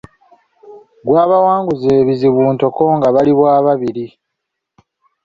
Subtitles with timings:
[1.05, 4.05] Gwabawanguza ebizibu ntoko nga bali bwababiri.